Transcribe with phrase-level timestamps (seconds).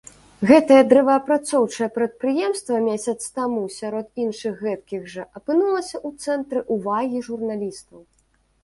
[0.51, 7.99] Гэтае дрэваапрацоўчае прадпрыемства месяц таму сярод іншых гэткіх жа апынулася ў цэнтры ўвагі журналістаў.